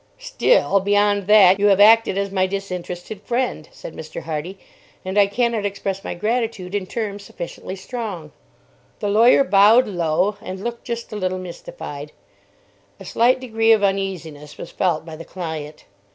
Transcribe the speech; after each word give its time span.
"Still, 0.17 0.79
beyond 0.79 1.27
that, 1.27 1.59
you 1.59 1.67
have 1.67 1.79
acted 1.79 2.17
as 2.17 2.31
my 2.31 2.47
disinterested 2.47 3.21
friend," 3.21 3.69
said 3.71 3.95
Mr. 3.95 4.23
Hardy; 4.23 4.57
"and 5.05 5.15
I 5.15 5.27
cannot 5.27 5.63
express 5.63 6.03
my 6.03 6.15
gratitude 6.15 6.73
in 6.73 6.87
terms 6.87 7.21
sufficiently 7.23 7.75
strong." 7.75 8.31
The 8.99 9.09
lawyer 9.09 9.43
bowed 9.43 9.85
low, 9.87 10.37
and 10.41 10.63
looked 10.63 10.85
just 10.85 11.13
a 11.13 11.17
little 11.17 11.37
mistified. 11.37 12.13
A 12.99 13.05
slight 13.05 13.39
degree 13.39 13.73
of 13.73 13.83
uneasiness 13.83 14.57
was 14.57 14.71
felt 14.71 15.05
by 15.05 15.15
the 15.15 15.23
client. 15.23 15.85